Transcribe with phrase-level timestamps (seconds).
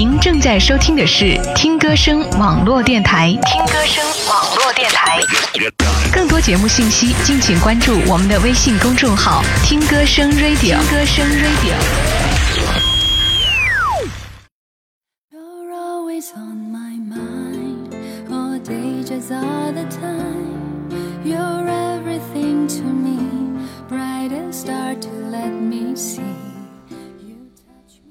[0.00, 3.38] 您正在收听的是听歌声网络电台。
[3.44, 5.20] 听歌声网络电台，
[6.10, 10.56] 更多节目信息，敬请关注我们的微信公众号“听歌声 Radio”。
[10.58, 12.29] 听歌声 Radio。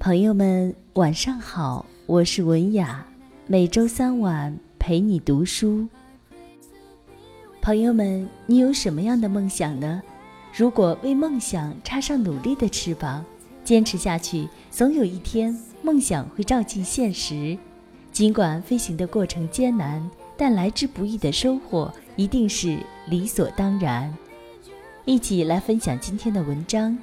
[0.09, 3.05] 朋友们，晚上好，我是文雅，
[3.45, 5.87] 每周三晚陪你读书。
[7.61, 10.01] 朋友们，你有什么样的梦想呢？
[10.51, 13.23] 如果为梦想插上努力的翅膀，
[13.63, 17.55] 坚持下去，总有一天梦想会照进现实。
[18.11, 24.11] 尽管飞行的过程艰难，但来之不易的收获一定是理所当然。
[25.05, 26.97] 一起来分享今天的文章，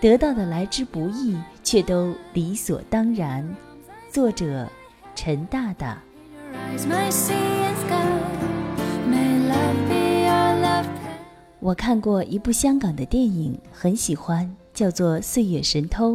[0.00, 3.44] 得到的来之不易，却都理所当然。
[4.08, 4.68] 作者：
[5.16, 6.00] 陈大大。
[11.58, 16.12] 我看过一部香港的电影，很喜欢，叫做《岁月神偷》。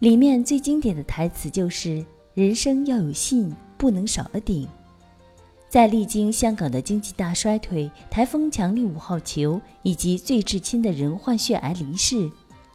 [0.00, 4.68] 里面最经典的台词就是“人生要有信，不能少了顶”。
[5.70, 12.30] 在历经香港的经济大衰退、台风强力五号球以及最至亲的人患血癌离世，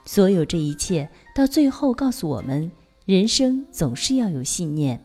[0.05, 2.71] 所有这一切到最后告诉我们，
[3.05, 5.03] 人生总是要有信念。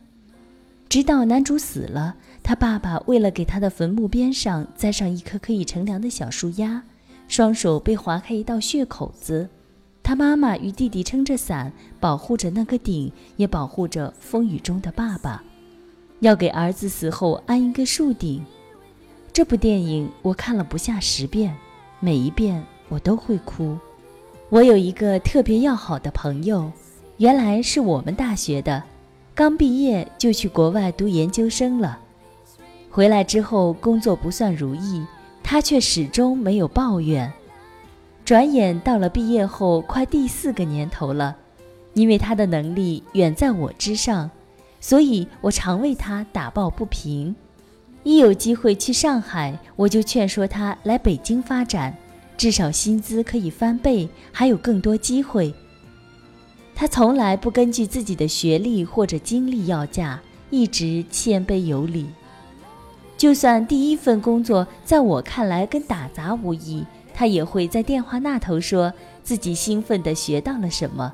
[0.89, 6.83] 直到男主死了，他爸爸为了给他的坟墓边上栽上一棵可以乘凉的小树丫，
[7.27, 9.49] 双手被划开一道血口子。
[10.01, 15.43] 他妈妈与弟弟撑着伞，保护着那个顶，也保护着风雨中的爸爸，
[16.21, 18.41] 要给儿子死后安一个树顶。
[19.33, 21.53] 这部电影我看了不下十遍，
[21.99, 23.77] 每一遍我都会哭。
[24.49, 26.71] 我有一个特别要好的朋友，
[27.17, 28.81] 原来是我们大学的，
[29.35, 31.99] 刚毕业就去国外读研究生了。
[32.89, 35.05] 回来之后工作不算如意，
[35.43, 37.29] 他却始终没有抱怨。
[38.23, 41.35] 转眼到了毕业后快第四个年头了，
[41.93, 44.31] 因为他的能力远在我之上，
[44.79, 47.35] 所以我常为他打抱不平。
[48.03, 51.93] 一有机会去上海，我就劝说他来北京发展，
[52.37, 55.53] 至少薪资可以翻倍，还有更多机会。
[56.75, 60.21] 他从来不根据自己的学历或者经历要价，
[60.51, 62.05] 一直谦卑有礼。
[63.17, 68.93] 就算第一份工作在我看来跟打杂无异，他也会在电话那头说
[69.23, 71.11] 自己兴奋地学到了什么。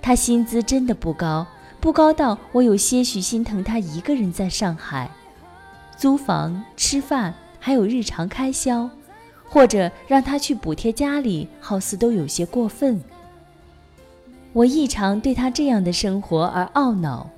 [0.00, 1.46] 他薪资真的不高，
[1.78, 5.10] 不高到我有些许心疼他一个人在上海，
[5.98, 8.88] 租房、吃饭还有日常开销，
[9.48, 13.00] 或者让他去补贴家里，好似都有些过分。
[14.52, 17.28] 我异常对他这样的生活而懊恼。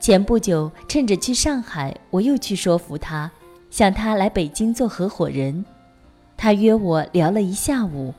[0.00, 3.30] 前不久，趁着去上海，我又去说服他，
[3.70, 5.64] 想他来北京做合伙人。
[6.36, 8.14] 他约我聊了一下午，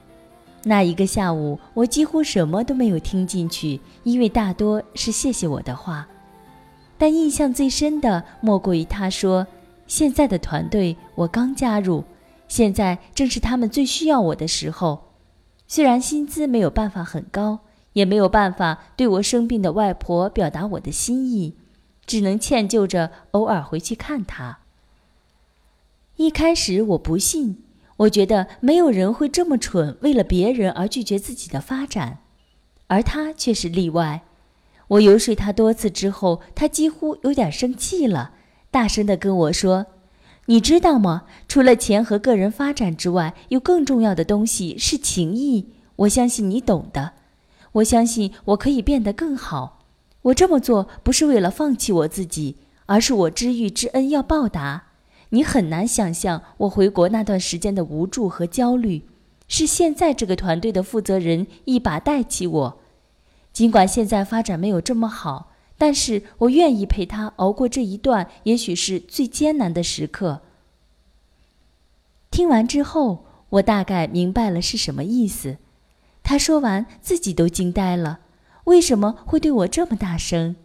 [0.64, 6.06] 那一个下午我几乎什么都没有听进去，因为大多是谢谢我的话。
[6.98, 9.48] 但印象最深的莫过于他说
[9.88, 12.04] ：“现在的团队我刚加入，
[12.50, 15.14] 现在正是他们最需要我的时候。
[15.66, 17.60] 虽然薪资没有办法很高，
[17.94, 21.56] 也没有办法对我生病的外婆表达我的心意。”
[22.10, 24.62] 只能歉疚着偶尔回去看她。
[26.16, 27.64] 一开始我不信，
[27.98, 32.22] 我觉得没有人会这么蠢，为了别人而拒绝自己的发展，
[32.88, 34.24] 而他却是例外。
[34.88, 38.32] 我游说他多次之后，他几乎有点生气了，
[38.72, 39.86] 大声地跟我说
[40.50, 41.26] ：“你知道吗？
[41.48, 45.68] 除了钱和个人发展之外，有更重要的东西是情谊。
[45.98, 47.12] 我相信你懂的。
[47.74, 49.86] 我相信我可以变得更好。”
[50.24, 52.56] 我这么做不是为了放弃我自己，
[52.88, 54.86] 而是我知遇之恩要报答。
[55.30, 59.04] 你很难想象我回国那段时间的无助和焦虑，
[59.48, 62.80] 是现在这个团队的负责人一把带起我。
[63.54, 70.42] 尽管现在发展没有这么好，但是我愿意陪他熬过这一段也许是最艰难的时刻。
[72.30, 75.58] 听完之后，我大概明白了是什么意思。
[76.22, 78.20] 他说完，自己都惊呆了。
[78.66, 80.58] 为什么会对我这么大声？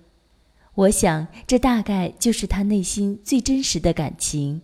[0.74, 4.62] 我想，这大概就是他内心最真实的感情。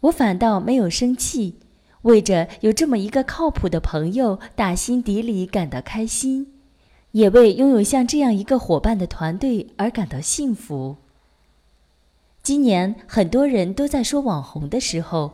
[0.00, 1.56] 我反倒没有生气，
[2.02, 6.52] 为着有这么一个靠谱的朋友，打心底里感到开心，
[7.12, 10.96] 也为拥有像这样一个伙伴的团队而感到幸福。
[12.42, 15.32] 今年很多人都在说网红的时候，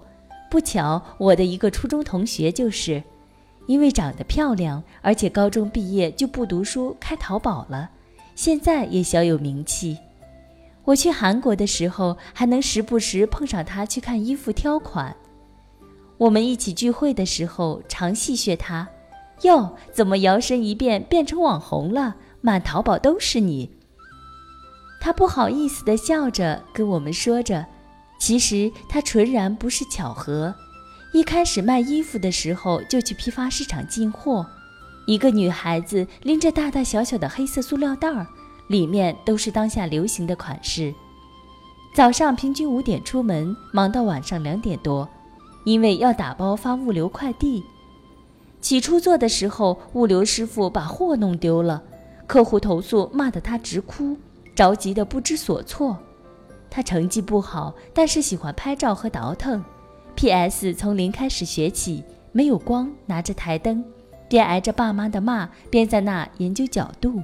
[0.51, 3.03] 不巧我的一个初中同学就是。
[3.67, 7.91] 因为长得漂亮，而且高中毕业就不读书，开淘宝了，
[8.35, 9.97] 现在也小有名气。
[10.85, 15.15] 我去韩国的时候，还能时不时碰上他去看衣服挑款。
[16.19, 18.89] 我们一起聚会的时候，常戏谑他
[19.43, 22.17] ：“哟，怎么摇身一变变成网红了？
[22.41, 23.71] 满淘宝都是你。”
[25.01, 27.67] 他不好意思地笑着跟我们说着
[28.21, 30.55] ：“其实他纯然不是巧合。
[31.13, 34.47] 一开始卖衣服的时候，就去批发市场进货。
[35.07, 38.27] 一个女孩子拎着大大小小的黑色塑料袋儿。”
[38.69, 40.95] 里面都是当下流行的款式。
[41.95, 45.07] 早上平均五点出门，忙到晚上两点多，
[45.65, 47.63] 因为要打包发物流快递。
[48.63, 51.83] 起初做的时候，物流师傅把货弄丢了，
[52.29, 54.17] 客户投诉，骂得他直哭，
[54.55, 55.99] 着急得不知所措。
[56.71, 59.63] 他成绩不好，但是喜欢拍照和倒腾。
[60.15, 60.73] P.S.
[60.73, 63.85] 从零开始学起，没有光，拿着台灯，
[64.29, 67.21] 边挨着爸妈的骂，边在那研究角度。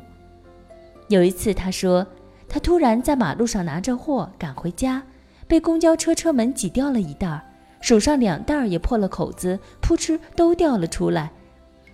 [1.09, 2.05] 有一次，他说，
[2.49, 5.03] 他突然在马路上拿着货赶回家，
[5.47, 7.43] 被公交车车门挤掉了一袋儿，
[7.81, 11.31] 手上两袋儿也破了口子，扑哧都掉了出来。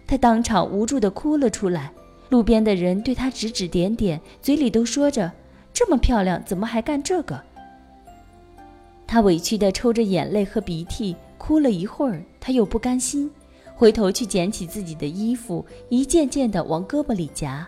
[0.06, 1.92] 他当场无助地哭了出来。
[2.30, 5.30] 路边的人对他指指点点，嘴里都说着
[5.72, 7.40] ：“这么漂亮，怎么还干这个？”
[9.06, 13.30] 他委屈地抽着眼泪和鼻涕，哭了一会儿，他又不甘心，
[13.76, 17.66] 回头去捡起自己的衣服，一件件地往胳膊里夹。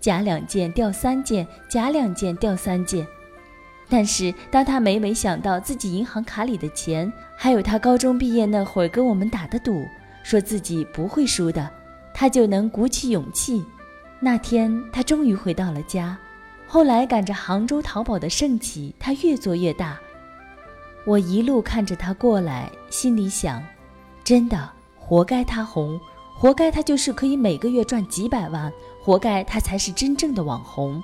[0.00, 3.06] 夹两件掉三件，夹两件掉三件。
[3.88, 9.84] 但是当他每每想到自己银行卡里的钱，还有他高中毕业那会儿跟我们打的赌，
[10.22, 11.70] 说自己不会输的，
[12.12, 13.64] 他就能鼓起勇气。
[14.20, 16.18] 那天他终于回到了家。
[16.66, 19.98] 后来赶着杭州淘宝的盛起，他越做越大。
[21.06, 23.62] 我一路看着他过来，心里想：
[24.22, 25.98] 真的，活该他红。
[26.36, 28.70] 活该他就是可以每个月赚几百万，
[29.02, 31.02] 活该他才是真正的网红，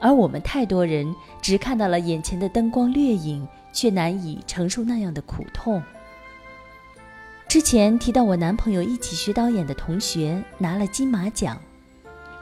[0.00, 5.82] 而我们太多人只看到了眼前的灯光掠影，却难以承受那样的苦痛。
[7.48, 11.58] 之前提到我男朋友一起学导演的同学拿了金马奖，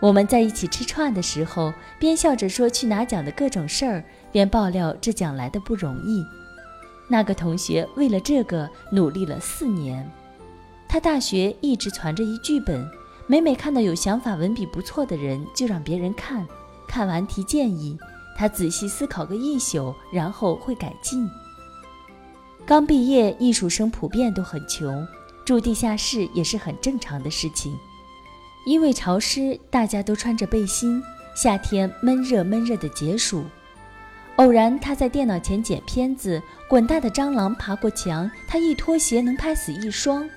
[0.01, 6.25] 我们在一起吃串的时候，边笑着说去拿奖的各种事儿，边爆料这奖来的不容易。
[7.07, 10.11] 那个同学为了这个努力了四年。
[10.89, 12.89] 他大学一直攒着一剧本，
[13.27, 16.47] 每每看到有想法、文笔不错的人，就让别人看，
[16.87, 17.99] 看完提建议，
[18.37, 21.29] 他仔细思考个一宿，然后会改进。
[22.67, 25.07] 刚毕业，艺术生普遍都很穷，
[25.45, 27.77] 住地下室也是很正常的事情。
[28.67, 31.03] 因为潮湿，大家都穿着背心，
[31.37, 33.45] 夏天闷热闷热的解暑。
[34.37, 40.29] 偶然他在电脑前剪片子，滚大的蟑螂爬过墙，他一脱鞋能拍死一双。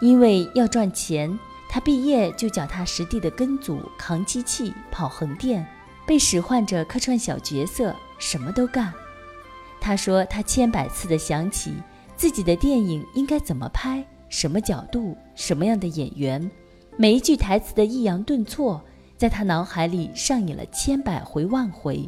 [0.00, 1.38] 因为要赚钱，
[1.72, 5.66] 他毕业就脚踏实地的跟组、扛机器、跑横店，
[6.06, 8.92] 被使唤着客串小角色，什么都干。
[9.80, 11.72] 他说他千百次的想起
[12.14, 16.50] 自己的电影应该怎么拍，什么角度，什么样的演员，
[16.98, 18.78] 每一句台词的抑扬顿挫，
[19.16, 22.06] 在他脑海里上演了千百回万回。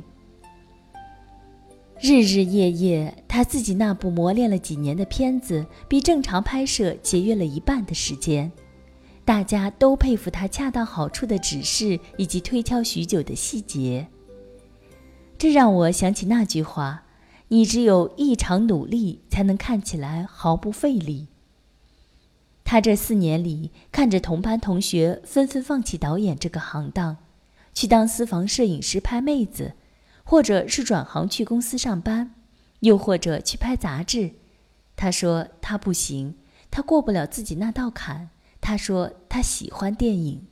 [2.02, 8.52] 日日夜夜，他自己那部磨练了几年的片子，比正常拍摄节约了一半的时间。
[9.24, 14.08] 大家都佩服他恰到好处的指示以及推敲许久的细节。
[15.38, 17.04] 这让我想起那句话
[17.48, 21.28] ：“你只有异常努力，才能看起来毫不费力。”
[22.64, 27.16] 他这四年里，看着同班同学纷纷放弃导演这个行当，
[27.72, 29.74] 去当私房摄影师拍妹子。
[30.26, 32.34] 或者是转行去公司上班，
[32.80, 34.30] 又或者去拍杂志。
[34.96, 36.36] 他说他不行，
[36.70, 38.30] 他过不了自己那道坎。
[38.64, 40.46] 他说他喜欢电影。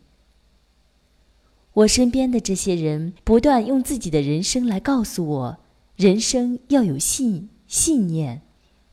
[1.72, 5.58] 我身边的这些人不断用自己的人生来告诉我：
[5.96, 8.42] 人生要有信信念，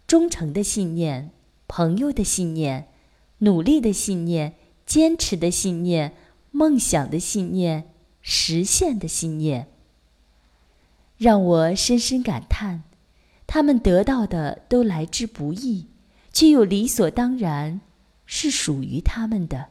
[0.08, 1.32] 忠诚的信念，
[1.68, 2.88] 朋友的信念，
[3.40, 6.14] 努力的信念，坚持的信念，
[6.52, 7.90] 梦想的信念，
[8.22, 9.68] 实现的信念。
[11.18, 12.84] 让我深深感叹，
[13.46, 15.88] 他们得到的都来之不易，
[16.32, 17.82] 却又理所当然，
[18.32, 19.66] 是属于他们的。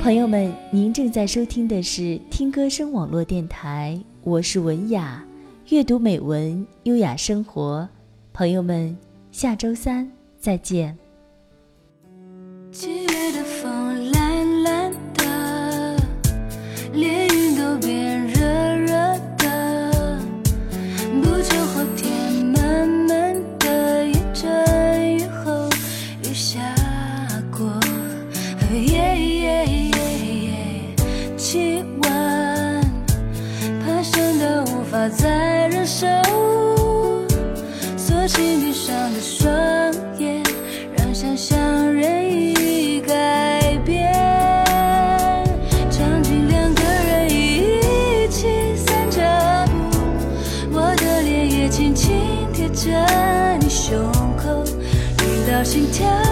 [0.00, 5.22] 朋友们，您正在收听的是听歌声网络电台，我是文雅，
[5.68, 7.86] 阅读美文，优雅生活。
[8.32, 8.96] 朋友们，
[9.30, 10.96] 下周三再见。
[35.86, 36.06] 手，
[37.96, 39.52] 锁起闭上的双
[40.18, 40.42] 眼，
[40.96, 41.58] 让想象
[41.92, 44.10] 任意改变。
[45.90, 49.20] 场景两个人一起散着
[49.66, 49.98] 步，
[50.72, 52.16] 我的脸也轻轻
[52.54, 52.90] 贴着
[53.60, 54.64] 你胸口，
[55.18, 56.23] 听到心跳。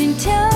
[0.00, 0.49] 心跳。